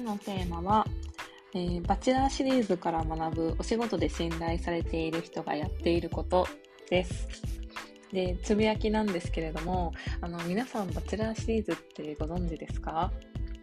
[0.00, 0.86] 目のテーマは、
[1.54, 6.46] えー、バチェラーシリーズから学ぶお仕事で信頼されている人がやっていること
[6.88, 7.28] です。
[8.12, 13.12] で、つぶやきなんですけれども、あの、皆さんバチェラーシリーズってご存知ですか？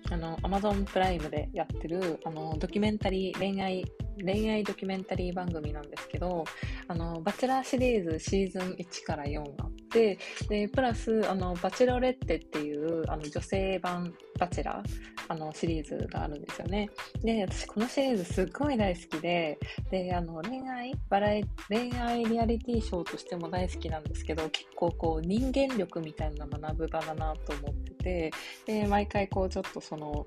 [0.10, 3.84] あの、Amazon プライムでやってる、あの、ドキュメンタリー、恋愛、
[4.24, 6.46] 恋愛ドキュメンタリー番組なんですけど、
[6.88, 10.18] あの、バチェラーシリーズシーズン1から4がで、
[10.50, 14.86] で、プラス、あの、バチェロレッテっていう、あの、女性版バチェラー、
[15.28, 16.90] あの、シリーズがあるんですよね。
[17.22, 19.58] で、私、このシリーズすっごい大好きで、
[19.90, 28.32] で、あの、恋愛、バラエ、恋愛リアリティショーとしても大好きなんですけど、結構こう、人間力みたいな学ぶ場だなと思ってて、
[28.66, 30.26] で、毎回こう、ちょっとその、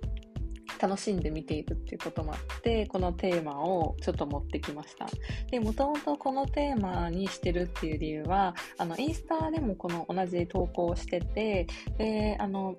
[0.81, 5.07] 楽しんで見ているっていうこともあって、このテーマをちょっと持ってきました。
[5.51, 11.67] で、もともとこのテーマにしてるっていう理由は、あの、インスタでもこの同じ投稿をしてて、
[11.99, 12.77] で、あの、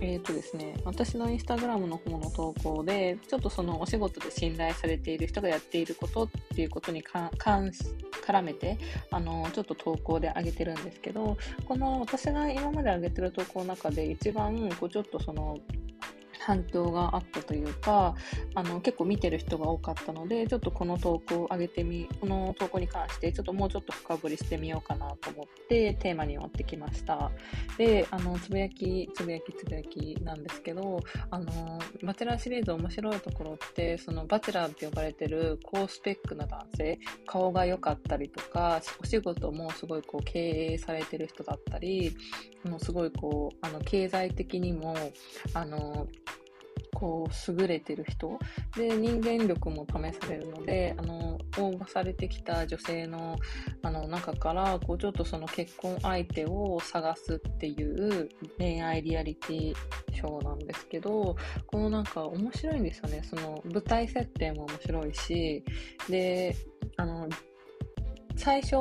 [0.00, 8.78] え、ー、とですね、私のインスタグラムの方の投稿で、ちょっとそのお仕事で信頼されている人がやっていることっていうことに関絡めて、
[9.10, 11.36] あの、ちょっと投稿で上げてるんですけど、
[11.66, 15.58] この私が今まで上げてる投稿の中で一番、こうちょっとその、
[16.44, 18.14] 反響があったというか、
[18.54, 27.30] あの、結構見てる人が多かったので、ちょっとこの投稿を上げてみ、この投稿に関して、ちょっともうちょっと深掘りしてみようかなと思って、テーマに持ってきました。
[27.78, 42.16] で、あの、つぶやき、つぶやきつぶやきなんですけど、あの、バチェラーシリーズ面白いところって、そのバチェラーって呼ばれてる高スペックな男性、顔が良かったりとか、お仕事もすごいこう経営されてる人だったり、
[42.64, 44.94] もうすごいこう、あの、経済的にも、
[45.54, 46.06] あの、
[46.94, 48.38] こう優れてる人。
[48.76, 53.36] で人間力も試されるのであの応募されてきた女性の
[53.82, 59.74] あの中からこうちょっとその結婚相手を探すっていう恋愛リアリティ
[60.12, 63.22] ショーなんですけどこのなんか面白いんですよね。
[63.24, 65.64] その舞台設定も面白いし
[66.08, 66.54] で
[66.96, 67.28] あの
[68.36, 68.76] 最初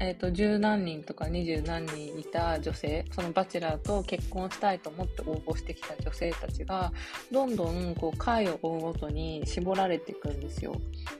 [0.00, 6.92] え、ー、と、十何人とか二十何人いた女性、そのバチェラーと結婚したいと思って応募してきた女性たちが、
[7.30, 10.74] どんどん、こう、回を追うごとに絞られていくんですよ。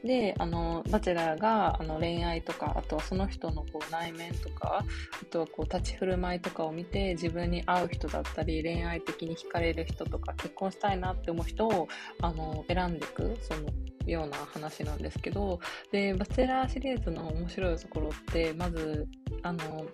[0.05, 11.89] で、あの、バチェラーが、あの、恋愛とか、あとはその人のこう、内面とか、あとはこう、立ち振る舞いとかを見て、自分に合う人だったり、恋愛的に惹かれる人とか、結婚したいなって思う人を、
[12.21, 13.69] あの、選んでいく、その、
[14.06, 15.60] ような話なんですけど、
[15.91, 19.06] で、バチェラーシリーズの面白いところって、まず、
[19.42, 19.87] あの、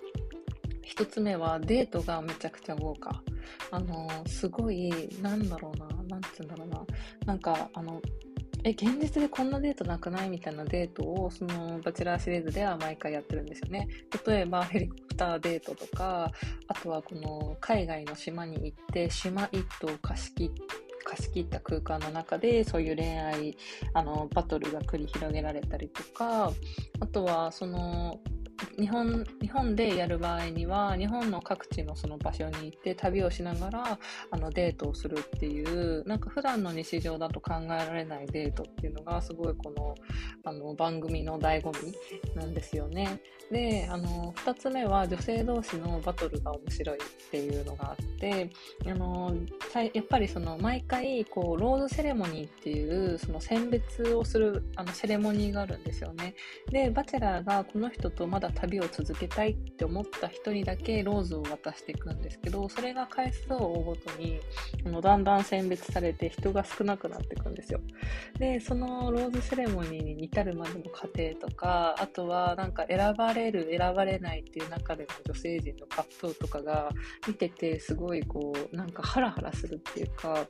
[0.83, 3.23] 一つ目はデートがめちゃくちゃ豪華。
[3.71, 6.85] あの、すごい、なんだろうな、なんつうんだろうな、
[7.27, 8.03] なんか、あの、
[8.63, 13.89] え、現実でこんなデートなくないみたいなデートを、その、バチェラーシリーズでは毎回やってるんですよね。
[14.27, 16.31] 例えば、ヘリコプターデートとか、
[16.67, 23.57] あとはこの、海外の島に行って、島一棟貸し切って、貸し切った空間の中でそういう恋愛
[23.95, 26.53] あのバトルが繰り広げられたりとか
[27.01, 28.21] あとはその
[28.81, 33.99] 日本日本でやる場合には日本の各地のその場所に行って旅をしながら
[34.31, 39.95] あのデートをするっていうなんか普段の日常だと考えられないデートっていうのがすごいこの
[40.45, 41.95] あの番組の醍醐味
[42.35, 43.21] なんですよね。
[43.51, 48.51] であの2つ目は女性同士のバトルが面白いっていうのがあって
[48.87, 49.35] あの
[49.93, 56.35] やっぱりその毎回こうローズセレモニーっていうその選別をするあのセレモニーがあるんですよね。
[56.71, 64.39] でバチェラーがこの人とまだ旅を続けたいって思った人にだけローズを渡していくんですけど、それが回数を追うごとに、
[64.87, 67.81] あのだんだん選別されて人が少なくなっていくんですよ。
[68.39, 76.91] で、そのローズセレモニーに至るまでの過程とか、あとはなんか選ばれる、選ばれないっていう中での女性陣の葛藤とかが
[77.27, 80.47] 見ててすごいこう、なんかハラハラするっていうか、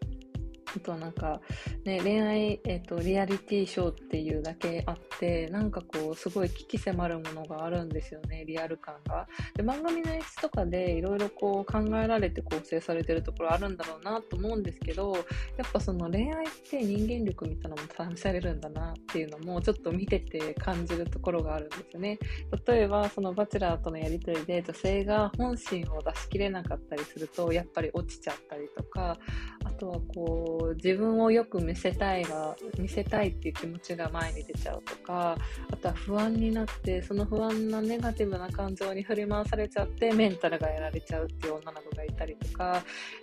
[0.77, 1.41] あとなんか、
[1.85, 9.27] ね、恋愛、え、ー、と、リアリティショーっていうだけあって、なんかこう、すごい危機迫るものがあるんですよね、リアル感が。
[9.55, 11.65] で、番組の演出とかでいろいろ考
[12.03, 15.15] えられて構成されてるところあるんだろうなと思うんですけど、
[15.57, 22.19] やっぱその恋愛って人間力みたいなのも試されるんだなっていうのも、ちょっと見てて感じるところがあるんですよね。
[22.66, 29.19] 例えば、そのバチェラーとのやりとりで女性が本心を出し切れなかったりすると、やっぱり落ちちゃったりとか、
[29.65, 35.36] あとはこう、自分をよく見せたいが、見せたいっていう気持ちが前に出ちゃうとか、
[35.71, 42.83] あとは不安になって、その不安なネガティブな感情に振り回されちゃって、メンタルがやられちゃうっていう女の子がいたりとか、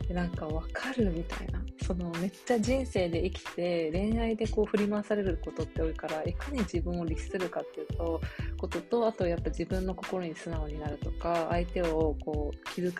[0.10, 1.62] なんかわかるみたいな。
[1.86, 8.22] そのめっちゃ人生で生きて、恋愛でこう振り回されることって多いから、いかに自分を律するかっていうと、
[8.57, 12.94] ことと、あとやっぱ自分の心に素直になるとか、相手をこう気遣う、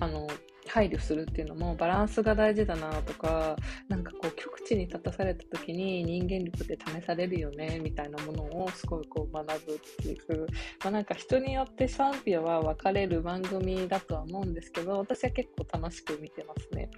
[0.00, 0.28] あの、
[0.68, 3.56] 配慮するっていうのもバランスが大事だなとか、
[3.88, 10.46] なんかこう極地に立たされた時に人間力って試されるよねみたいなものをすごいこう学ぶっていう、
[10.84, 16.90] まあ、なんか人によって賛否は分かれる番組だとは思うんですけど、私は結構楽しく見てますね。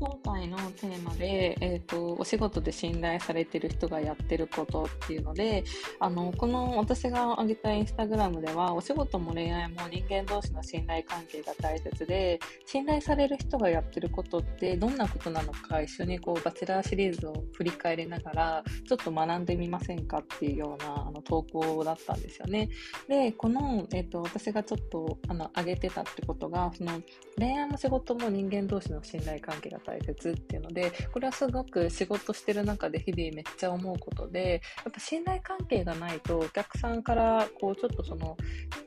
[0.00, 5.62] 今回のテーマで、えーと、お仕事で信頼されてる人がやってることっていうので
[5.98, 22.70] あのこの私が挙げたインスタグラムではお仕事も恋愛も人間同士の信頼関係が大切で信頼される人がやってることってどんなことなのか一緒にこうバチェラーシリーズを振り返りながらちょっと学んでみませんかっていうようなあの投稿だったんですよね。
[23.06, 27.02] でこの、えーと、私がちょっとあの挙げてたってことがその
[27.36, 38.36] 恋愛の仕事も人間同士の信頼関係が大大切っていうので、これはすごく仕事してる中で日々めっちゃ思うことで、やっぱ信頼関係がないとお客さんからこうちょっとその、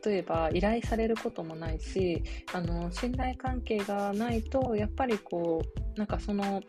[0.05, 2.23] 例えば依頼されることもないし、
[2.53, 6.61] あの、信頼関係がないと、やっぱりこう、なんかその、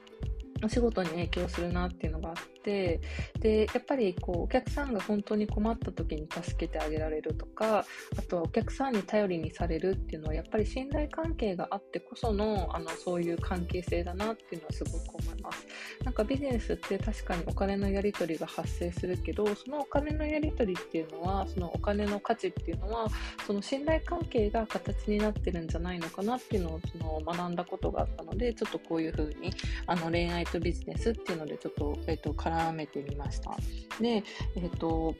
[0.63, 3.01] お仕事に影響するなっていうのがあって、
[3.41, 7.85] で、やっぱりこう、お客さんが本当に困った時に助けてあげられるとか、
[8.17, 15.67] あとはお客さんに頼りにされるっていうのは、やっぱり信頼関係があってこその、あの、そういう関係性だなっていうのはすごく思います。
[16.05, 23.09] なんかビジネスって確かにお金のやり取りが発生するけど、そのお金のやり取りっていうのは、そのお金の価値っていうのは、
[23.47, 29.53] その信頼関係が形になってるんじゃないのかなっていうのをその学んだことがあったので、ちょっとこういうふうに、
[29.87, 33.57] あの、恋愛とビジネスっていうのでちょっと、えっ、と、絡めてみました。
[34.01, 34.23] で、
[34.57, 35.15] えっ、と、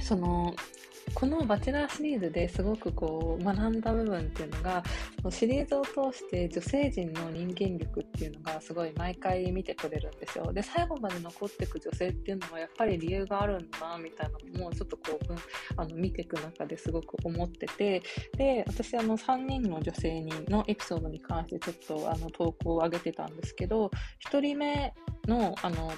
[0.00, 0.54] その、
[1.14, 4.82] このバチェラーシリーズですごくこう学んだ部分っていうのが
[5.30, 10.52] シリーズを通して女性陣の人間力っていうのがすごい毎回見てくれるんですよ。
[10.52, 15.34] で最後まで残っていく女性っていうのはやっぱり理由があるんだなみたいなのもちょっとこう、
[15.76, 18.02] あの見ていく中ですごく思ってて。
[18.36, 23.90] で私あの3人の女性にのエピソードに関してちょっとあの投稿を上げてたんですけど
[24.30, 24.94] 1人目
[25.26, 25.92] のあの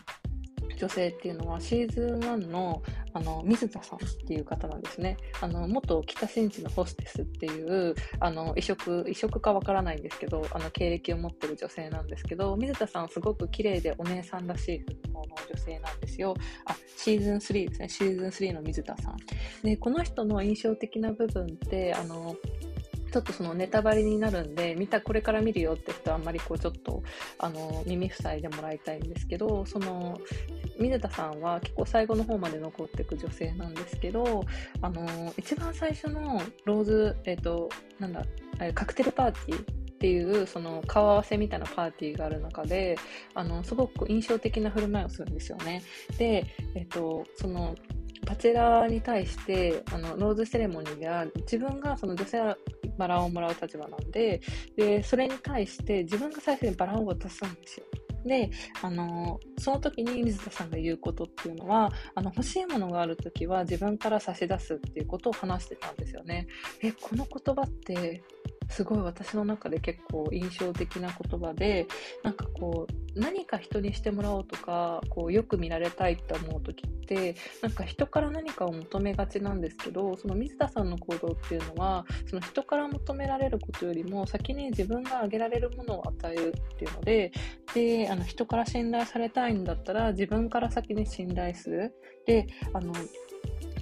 [0.80, 2.82] 女性っていうのはシーズン1の
[3.12, 5.18] あの水田さんっていう方なんですね。
[5.42, 16.34] あの元北新地のホステスっていうあの異色異色かわからないんですけどあの経歴を持ってる女性なんですけど水田さんすごく綺麗でお姉さんらしいの女性なんですよ。
[16.64, 19.16] あシーズン3ですねシーズン3の水田さん。
[19.62, 22.36] でこの人の印象的な部分ってあの
[23.10, 27.02] ちょっとそのネタバレになるんで、見た、これから見るよって人はあんまりこうちょっと、
[27.38, 30.18] あの、耳塞いでもらいたいんですけど、その、
[30.78, 34.44] 水田さんは結構最後の方まで残っていく女性なんですけど、
[34.82, 37.68] あの、一番最初のローズ、えっ、ー、と、
[37.98, 38.24] なんだ、
[38.74, 39.64] カクテルパーティーっ
[40.00, 42.96] ていうその顔合わせみたいなパーティーがある中で
[43.34, 45.82] あのすごく印象的な振る舞いをするんですよね。
[46.16, 47.74] で、えっと、その
[48.26, 52.40] バチェラーに対してあのローズセレモニーでは自分がその女性
[53.00, 54.40] バラをもらう立場なんで
[54.76, 57.86] でそれに対して自分が最初にバラを渡すんですよ。
[58.24, 58.50] で、
[58.82, 66.46] あのその時に水田さんが言うことっていうのは、あの欲しいものがある時は自分から差し出すっていうことを話してたんですよね。
[66.82, 68.22] え、この言葉って
[68.70, 71.86] すごい私の中で結構印象的な言葉で、
[72.22, 87.32] なんかこう、何か人にしてもらおうとか、こう、よく見られたいって思う時って、なんか人から何かを求めがちなんですけど、その水田さんの行動っていうのは、その人から求められることよりも、先に自分があげられるものを与えるっていうので、
[87.74, 91.92] で、あの、人から信頼されたいんだったら、自分から先に信頼する。
[92.26, 92.92] で、あの、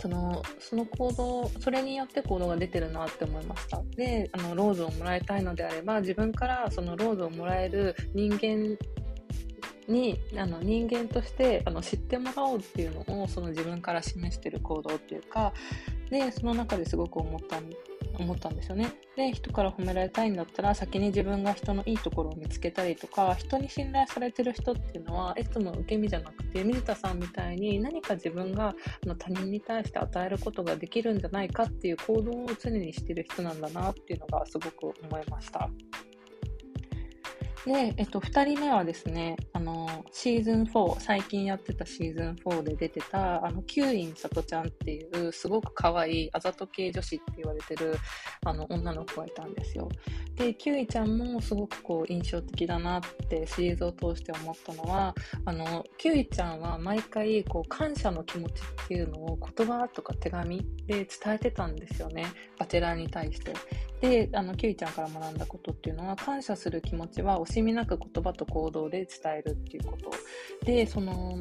[0.01, 3.83] そのその行動それによって行動が出てるなって思いました。
[3.97, 8.79] であのローズをもらいたいのであれば自分からそのローズをもらえる人間
[9.89, 15.53] にあの人間としてあの知ってもらおうっていうのをその自分から示してる行動っていうか
[16.11, 17.61] でその中ですごく思った
[18.19, 18.93] 思ったんですよね。
[19.17, 28.75] で、人から褒められたいんだったら、先に自分が人のいいところを見つけたりとか、人に信頼されてる人っていうのは、いつも受け身じゃなくて、水田さんみたいに何か自分があ
[29.07, 35.69] の他人に対して与えることができるんじゃないかっていう行動を常にしてる人なんだなっていうのがすごく思いました。
[37.67, 47.97] で、えっと、2人目はですね、あの、シーズン4、最近やってたシーズン4で出てた、あの、キュウインサトちゃんっていう、すごく可愛いあざと系女子って言われてる、
[48.45, 49.89] あの、女の子がいたんですよ。
[50.37, 62.27] で、キュウイちゃんもすごくこう、印象的だなってシリーズを通して思ったのは、あの、キュウイちゃんは毎回、こう、感謝の気持ちっていうのを言葉とか手紙で伝えてたんですよね。
[62.59, 63.53] バチェラーに対して。
[64.01, 70.11] で、あの、キュウイちゃんから学んだことっていうのは、感謝する気持ちは惜しみなく言葉と行動で伝えるっていうこと。
[70.65, 71.41] でその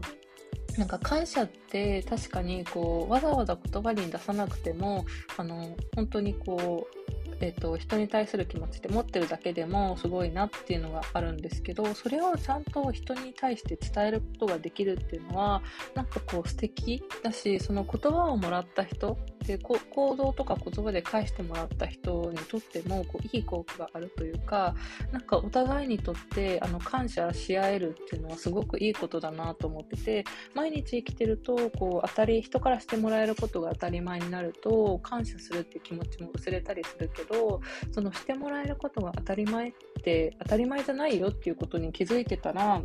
[0.78, 6.98] なんか感謝って確かにこうわざわざ言葉に出さなくてもあの本当にこう
[7.40, 15.62] えーと、人に対する気持ちって持ってるだけでもすごいなっていうのがあるんですけどそれをちゃんと人に対して伝えることができるっていうのは
[15.94, 19.80] なんかこう素敵だしその言葉をもらった人で行
[20.16, 24.76] 動とか言葉で返してもらった人にとってもこういい効果があるというか
[25.12, 37.62] なんかお互いにとってあの感謝し合えるっていうのはすごくいいことだなと思ってて毎日生きてるとこう当たり人からしてもらえることが当たり前になると感謝するっていう気持ちも薄れたりするけど
[37.92, 39.74] そのしてもらえることが当たり前っ
[40.04, 42.82] て当たり前じゃないよっていうことに気づいてたら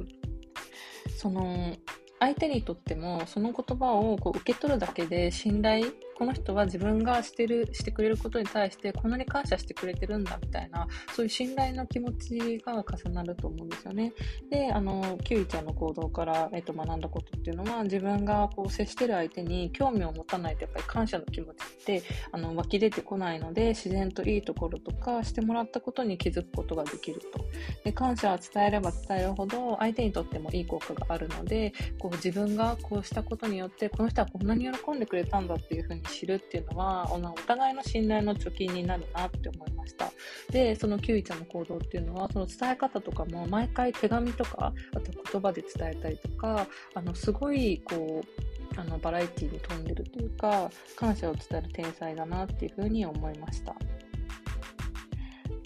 [1.17, 1.77] その
[2.23, 5.87] 相手にとってもその言葉をこう受け取るだけで信頼
[6.23, 10.87] この人は自分がしてるしてくれることに対してこんなに感謝してくれてるんだみたいな
[11.17, 14.13] そういう信頼の気持ちが重なると思うんですよね。
[14.49, 27.45] であのキウイちゃんの行動から、えっと、学んだことっていうのは自分がこう接してる相手に興味を持たないとやっぱり感謝の気持ちってあの湧き出てこないので自然といいところとかしてもらったことに気づくことができると。
[27.83, 40.13] で感謝は伝えれば伝えるほど相手にとってもいい効果があるのでこう自分がこうしたことによってこの人はこんなに喜んでくれたんだっていうふうに知るっていうのはお互いの信頼の貯金になるなって思いました
[40.51, 53.75] でそのキウイちゃんの行動っていうのはその伝え方とかも毎回手紙とかあと言葉で伝えたりとかあのすごいこうあのバラエティーに富んでるというか感謝を伝える天才だなっていうふうに思いました。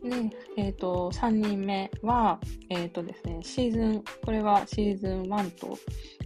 [0.02, 2.38] で、え、ー、と、3人目は、
[2.68, 5.76] えっ、ー、とですね、シーズン、これはシーズン1と、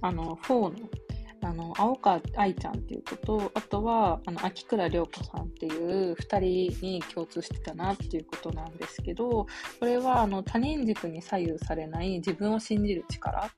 [0.02, 0.88] あの、4の
[1.42, 9.46] あの、青川愛ちゃんっていうこと、あとは、あの、秋倉涼子さんっていう2人に共通してたなっていうことなんですけど、
[9.78, 13.50] これは、あの、他人軸に左右されない自分を信じる力。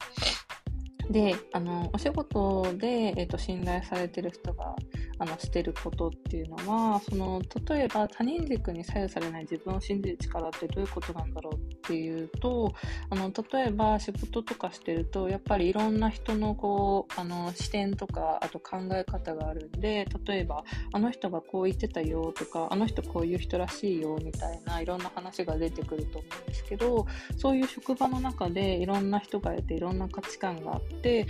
[1.13, 4.75] で、あの、お仕事で、えっ、と、信頼されてる人が、
[5.23, 12.75] あのしてることっていうのはその例えば他人軸に左右されない自分を信じる力ってどういうことなんだろうっていうと
[13.09, 31.27] あの例えば仕事とかしてるとやっぱりいろんな人のこうあの視点とかあと考え方があるんで例えばあの人がこう言ってたよとかあの人こういう人らしいよみたいないろんな話が出てくると思うんですけどそういう職場の中でいろんな人がいていろんな価値観があってで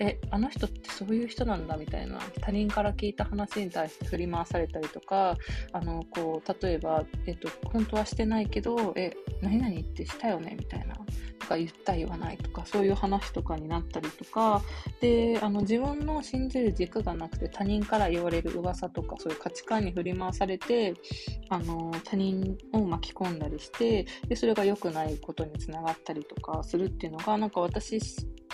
[0.00, 5.36] えあの人ってそういう人なんだみたいな他人から聞いた話に対して振り回されたりとか、
[5.72, 10.94] あの、こう、例えば、えっと、本当はしてないけど、え、何々ってしたよねみたいな。
[11.44, 14.62] とか言った言わないとか、そういう話とかになったりとか、
[15.00, 20.94] で、あの、自分の信じる軸がなくて他人から言われる噂とか、そういう価値観に振り回されて、
[21.50, 28.00] あの、他人を巻き込んだりして、で、それが良くないことにつながったりとかするっていうのが、なんか私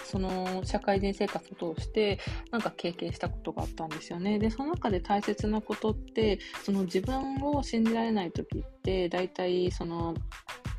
[0.04, 2.18] その社会人生活を通して
[2.50, 4.38] なんか経験したことがあったんですよね。
[4.38, 10.14] で、その中で大切なことって、その自分を信じられない時って、大体その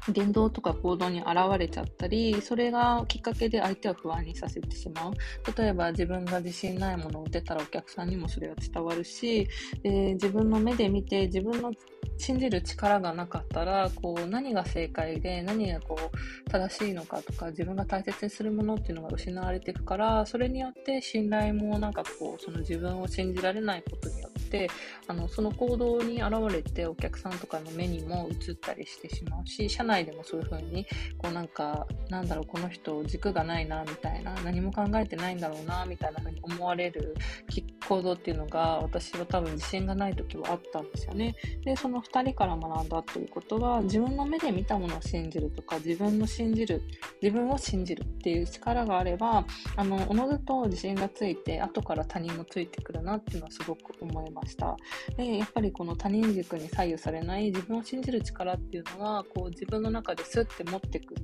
[0.10, 5.14] 言動とか行動に現れちゃったり、それがきっかけで相手を不安にさせてしまう。
[5.58, 9.48] 例えば自分が自信ないものを出たらお客さんにもそれは伝わるし、
[9.84, 11.72] で自分の目で見て自分の
[12.22, 24.70] 信じる力がなかったら、こう何が正解で何がこう正しいのかとか自分が大切にするものっていうのが失われていくから、それによって信頼もなんかこうその自分を信じられないことによって
[25.08, 30.86] あのその行動に現れてお客さんとかの目にも映ったりしてしまうし社内でもそういう風に
[31.18, 37.16] こうなんかなんだろうこの人軸がないなみたいな何も考えてないんだろうなみたいな風に思われる
[37.50, 41.36] きっ行動っていうのが私は多分自信がない時はあったんですよね
[41.66, 46.82] でその2人から学んだということは自分の目で見たものを信じるとか自分の信じる
[47.22, 49.46] 自分を信じるっていう力があれば
[49.76, 54.76] あのおのずと自信がついて後から他人もついてくるなっていうのはすごく思いました。
[55.18, 61.16] で、やっぱりこの他人軸に左右されない自分を信じる力っていうのは、こう自分の中でスッて持ってく、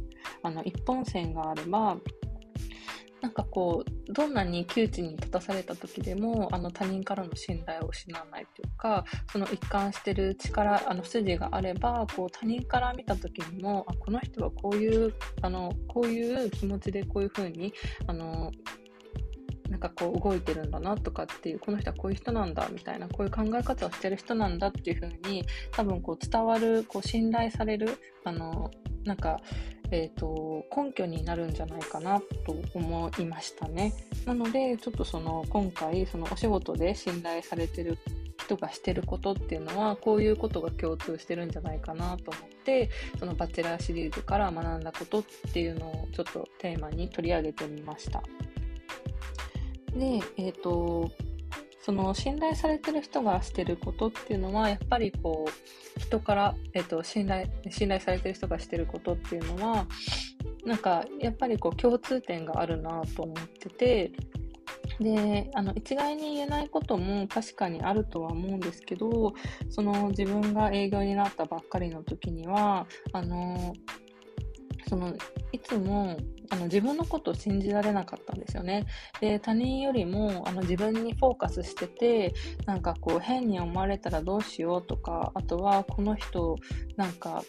[0.43, 1.97] あの、一本線があれば、
[3.21, 17.73] なんかこう、どんなに窮地に立たされた時でも、あの他人からの信頼を失わないというか、その一貫してる力、あの筋があれば、こう他人から見た時にも、あこの人はこういう、あの、こういう気持ちでこういうふうに、
[18.05, 18.51] あの、
[19.69, 28.71] なんかこう動いてるんだなとかっていう、この人はこういう人なんだみたいな、こういう考え方をしてる人なんだっていう風に、多分こう伝わる、こう信頼される、あの、
[29.03, 29.39] なんか、
[29.91, 33.93] え、ー、と、根拠になるんじゃないかなと思いましたね。
[34.25, 37.97] なので、ちょっとその、今回、そのお仕事で信頼されてる
[38.47, 42.89] 人がしてることっていうのはこういうことが共通してるんじゃないかなと思って
[43.19, 48.23] そのバチェラーシリーズから学んだことっていうのをちょっとテーマに取り上げてみました。
[49.93, 51.11] で、えっ、ー、と
[51.87, 59.87] その信頼されてる人がしてることっていうのはやっぱりこう人から、えっと、信頼信頼されてる人がしてることっていうのは
[60.65, 64.11] なんかやっぱりこう共通点があるなと思ってて
[64.99, 69.33] であの一概に言えないことも確かにあるとは思うんですけど
[69.69, 73.73] その自分が営業になったばっかりの時にはあの
[74.87, 75.13] その
[75.51, 76.17] いつも
[76.49, 78.85] あの自分のことを信じられなかったんですよね。
[79.19, 82.33] で他人よりもあの自分にフォーカスしてて
[82.65, 86.55] なんかこう変に思われたらどうしようとかあとはこの人
[86.95, 87.43] なんか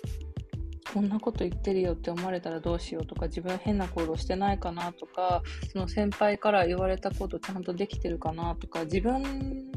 [0.93, 9.71] こんなこと言ってるよって思われたらどうしようとか自分変な行動してないかなとかその先輩から言われたことちゃんとできてるかなとか自分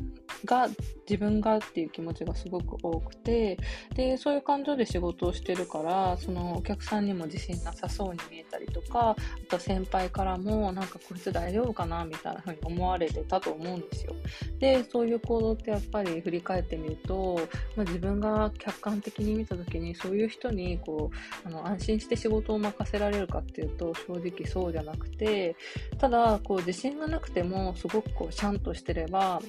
[0.45, 0.67] が
[1.09, 3.57] 自分がっていう気持ちがすごく多くて
[3.95, 9.15] でそういう感情で仕事をしてるからそのお客さんにも自信なさそうに見えたりとかあ
[9.49, 14.15] と先輩からもなんかこいつ大丈夫かなみたいな風に思われてたと思うんですよ。
[14.59, 17.39] でそういう行動ってやっぱり振り返ってみると、
[17.75, 21.11] まあ、自分が客観的に見た時にそういう人にこ
[21.45, 25.55] うあの安心して仕事を任せられるかっていうと正直そうじゃなくて
[25.97, 29.41] ただこう自信がなくてもすごくこうシャンとしてれば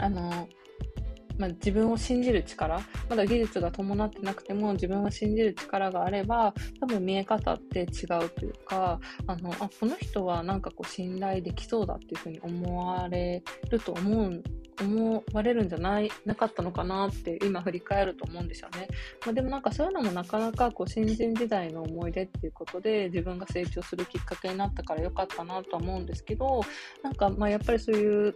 [0.00, 0.48] あの、
[1.38, 7.84] まあ、自分を信じる力、まだ技術が伴ってなくても自分を信じる力があれば、多分見え方って違
[8.24, 14.42] うというか、あの、あ、この人はなんかこう信頼できそうだっていうふうに思われると思う
[14.82, 18.88] 思われるんじゃないなかったのかなって今振り返ると思うんですよね。
[19.24, 26.62] まあ、でもなんかそういうのもなかなかこう新人時代の思い出っていうことで自分が成長するきっかけになったから良かったなとは思うんですけど
[27.02, 28.34] なんかまあやっぱりそういう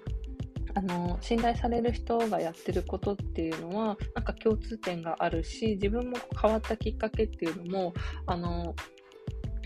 [0.75, 7.95] あの信頼される人がやってることっていうのはなんか共通点があるし自分も変わったきっかけっていうのも
[8.27, 8.75] あの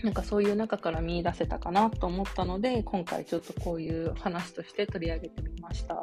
[0.03, 6.01] なんかそういう中から見出せたかなと思ったので、今回ちょっとこういう話として取り上げてみました。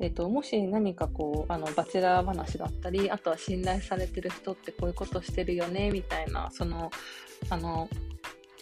[0.00, 6.90] えっ、ー、と、もし何かこう、あの、バチェラー話だったり、あとは信頼されてる人ってこういうことしてるよね、みたいな、その、
[7.48, 7.88] あの、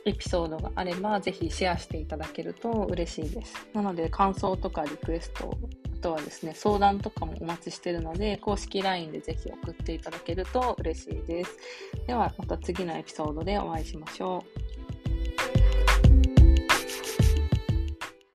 [0.04, 3.54] エピソードがあれば、ぜひシェアしていただけると嬉しいです。
[3.72, 5.56] なので、感想とかリクエスト、
[5.98, 11.56] あとはですね、相談とかもお待ちしてるので、公式 LINE でぜひ送っていただけると嬉しいです。
[12.06, 14.59] では、また次のエピソードでお会いしましょう。